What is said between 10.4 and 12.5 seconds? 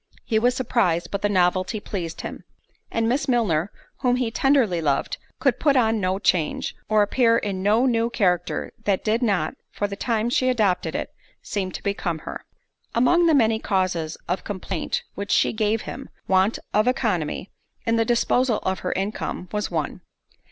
adopted it, seem to become her.